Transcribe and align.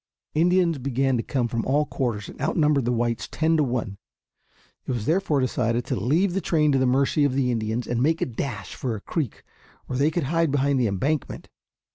Indians 0.33 0.79
began 0.79 1.15
to 1.17 1.21
come 1.21 1.47
from 1.47 1.63
all 1.63 1.85
quarters 1.85 2.27
and 2.27 2.41
outnumbered 2.41 2.85
the 2.85 2.91
whites 2.91 3.27
ten 3.31 3.55
to 3.57 3.63
one. 3.63 3.99
It 4.87 4.93
was 4.93 5.05
therefore 5.05 5.39
decided 5.41 5.85
to 5.85 5.95
leave 5.95 6.33
the 6.33 6.41
train 6.41 6.71
to 6.71 6.79
the 6.79 6.87
mercy 6.87 7.23
of 7.23 7.35
the 7.35 7.51
Indians 7.51 7.85
and 7.85 8.01
make 8.01 8.19
a 8.19 8.25
dash 8.25 8.73
for 8.73 8.95
a 8.95 9.01
creek 9.01 9.43
where 9.85 9.99
they 9.99 10.09
could 10.09 10.23
hide 10.23 10.49
behind 10.51 10.79
the 10.79 10.87
embankment. 10.87 11.49